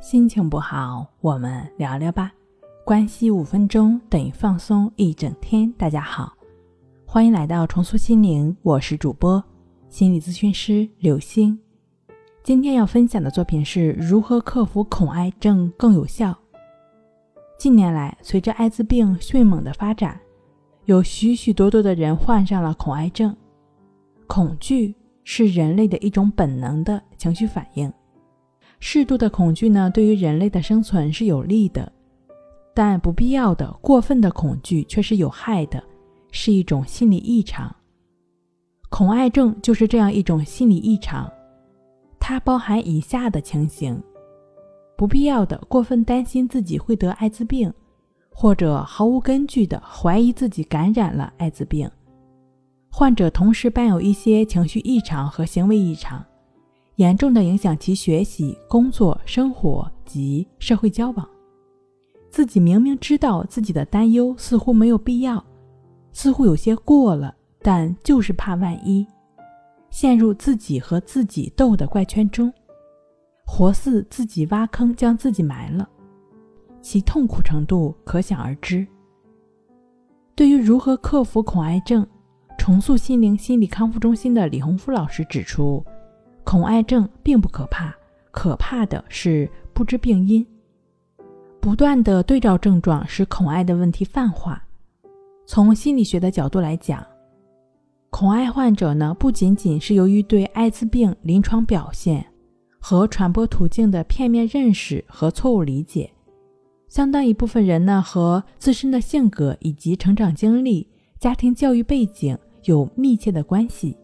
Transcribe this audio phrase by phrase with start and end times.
[0.00, 2.30] 心情不好，我们聊聊吧。
[2.84, 5.72] 关系五分钟等于放松一整天。
[5.72, 6.32] 大家好，
[7.06, 9.42] 欢迎来到重塑心灵，我是主播
[9.88, 11.58] 心理咨询师刘星。
[12.44, 16.36] 今天要分享的作品是如何克服恐癌症更有效。
[17.58, 20.20] 近年来，随着艾滋病迅猛的发展，
[20.84, 23.34] 有许许多多的人患上了恐癌症。
[24.26, 24.94] 恐惧
[25.24, 27.92] 是人类的一种本能的情绪反应。
[28.78, 31.90] 适度的恐惧呢，对于人类的生存是有利的，
[32.74, 35.82] 但不必要的、过分的恐惧却是有害的，
[36.30, 37.74] 是一种心理异常。
[38.88, 41.30] 恐癌症就是这样一种心理异常，
[42.20, 44.00] 它包含以下的情形：
[44.96, 47.72] 不必要的、过分担心自己会得艾滋病，
[48.30, 51.90] 或者毫无根据的怀疑自己感染了艾滋病。
[52.88, 56.24] 患者同时伴有一些情绪异常和行为异常。
[56.96, 61.28] 严重的影响其学习、工作、生活及社会交往。
[62.30, 65.42] 自己明明知道自己的担忧似乎没有必要，
[66.12, 69.06] 似乎有些过了，但就是怕万一，
[69.90, 72.52] 陷入自己和自己斗的怪圈中，
[73.46, 75.88] 活似自己挖坑将自己埋了，
[76.80, 78.86] 其痛苦程度可想而知。
[80.34, 82.06] 对于如何克服恐癌症，
[82.58, 85.84] 重塑心灵心理康复中心的李洪福老师指出。
[86.46, 87.92] 恐癌症并不可怕，
[88.30, 90.46] 可怕的是不知病因。
[91.60, 94.62] 不断的对照症状使恐癌的问题泛化。
[95.44, 97.04] 从心理学的角度来讲，
[98.10, 102.24] 恐癌患者呢不仅仅是由于对艾滋病临床表现
[102.78, 106.08] 和传播途径的片面认识和错误理解，
[106.86, 113.96] 相当一部分人呢和自身的性格以及成长经历、家庭教育背景有密切的关系。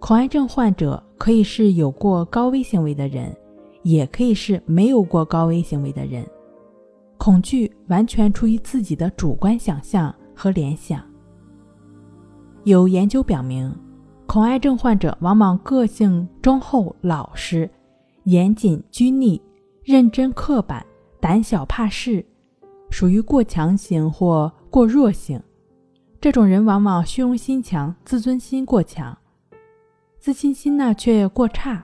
[0.00, 3.36] 恐癌症患者可以是有过高危行为的人，
[3.82, 6.24] 也可以是没有过高危行为的人。
[7.18, 11.02] 恐惧完全出于自己的主观想象和联想。
[12.62, 13.74] 有研究表明，
[14.26, 17.68] 恐癌症患者往往个性忠厚老实、
[18.24, 19.40] 严谨拘泥、
[19.82, 20.84] 认真刻板、
[21.18, 22.24] 胆小怕事，
[22.90, 25.40] 属于过强型或过弱型。
[26.20, 29.16] 这种人往往虚荣心强，自尊心过强。
[30.28, 31.82] 自信心呢却过差，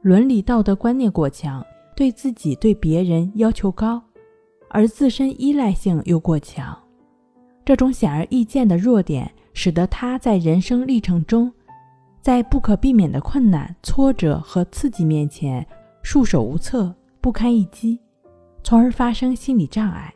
[0.00, 1.62] 伦理道德观念过强，
[1.94, 4.02] 对自己对别人要求高，
[4.70, 6.74] 而自身依赖性又过强。
[7.66, 11.52] 这种显而易见的弱点，使得他在人生历程中，
[12.22, 15.66] 在不可避免的困难、挫折和刺激面前
[16.02, 18.00] 束手无策、不堪一击，
[18.64, 20.14] 从而发生心理障碍，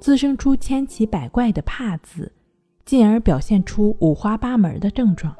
[0.00, 2.32] 滋生出千奇百怪的怕字，
[2.84, 5.32] 进而表现出五花八门的症状。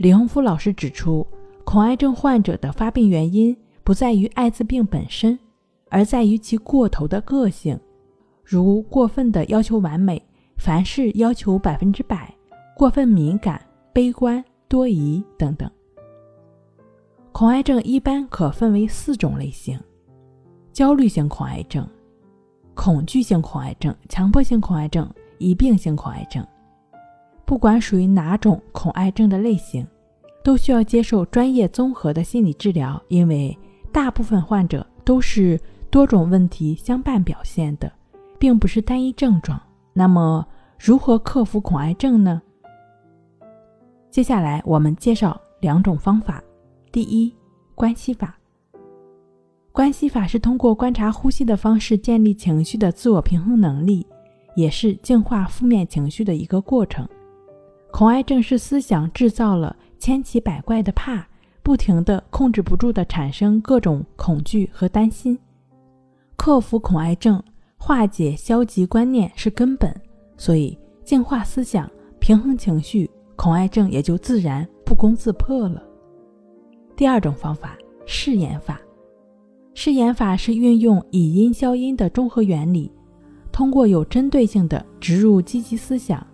[0.00, 1.26] 李洪福老师指出，
[1.62, 5.38] 恐癌症患者的发病原因不在于艾滋病本身，
[5.90, 7.78] 而在于其过头的个性，
[8.42, 12.34] 如过分的要求完美，凡事要求百分之百，
[12.74, 13.60] 过分敏感、
[13.92, 15.70] 悲观、多疑等等。
[17.30, 19.78] 恐癌症一般可分为四种类型：
[20.72, 21.86] 焦虑性恐癌症、
[22.72, 25.06] 恐惧性恐癌症、强迫性恐癌症、
[25.36, 26.42] 疑病性恐癌症。
[27.50, 29.84] 不管属于哪种恐癌症的类型，
[30.44, 33.58] 都需要接受专业综合的心理治疗，因为
[33.90, 37.90] 大部分患者都是多种问题相伴表现的，
[38.38, 39.60] 并不是单一症状。
[39.92, 40.46] 那么，
[40.78, 42.40] 如何克服恐癌症呢？
[44.10, 46.40] 接下来我们介绍两种方法。
[46.92, 47.34] 第一，
[47.74, 48.38] 关系法。
[49.72, 54.06] 关系法是通过观察呼吸的方式建立情绪的自我平衡能力，
[54.54, 57.04] 也是净化负面情绪的一个过程。
[57.90, 61.26] 恐癌症是思想制造了千奇百怪的怕，
[61.62, 65.38] 不停的控制不住的产生各种恐惧和担心。
[66.36, 67.42] 克服恐癌症，
[67.76, 69.94] 化解消极观念是根本，
[70.36, 75.82] 所以净化思想，平衡情绪，恐癌症也就自然不攻自破了。
[76.96, 78.80] 第二种方法，试验法。
[79.74, 82.90] 试验法是运用以阴消阴的综合原理，
[83.52, 86.26] 通过有针对性的植入积极思想。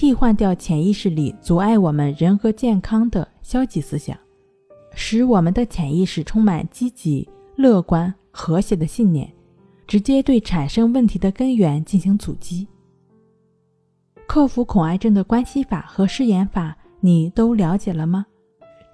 [0.00, 4.16] 替换掉潜意识里阻碍我们人格健康的消极思想，
[4.94, 9.30] 使我们的潜意识充满积极、乐观、和谐的信念，
[9.86, 12.66] 直接对产生问题的根源进行阻击。
[14.26, 18.24] 克服恐癌症的关系法和试验法，你都了解了吗？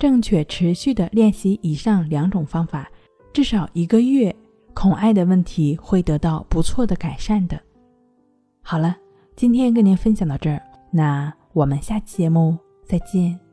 [0.00, 2.90] 正确持续的练习以上两种方法，
[3.32, 4.34] 至少一个月，
[4.74, 7.56] 恐癌的问题会得到不错的改善的。
[8.60, 8.96] 好了，
[9.36, 10.60] 今天跟您分享到这儿。
[10.96, 12.56] 那我们下期节目
[12.86, 13.45] 再见。